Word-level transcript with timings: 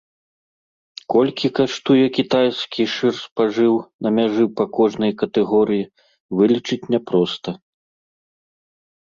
Колькі 1.13 1.47
каштуе 1.59 2.05
кітайскі 2.17 2.83
шырспажыў 2.93 3.73
на 4.07 4.13
мяжы 4.17 4.45
па 4.61 4.67
кожнай 4.79 5.11
катэгорыі, 5.21 5.85
вылічыць 6.41 6.81
няпроста. 6.97 7.49